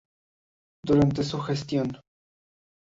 [0.83, 1.99] Durante su gestión.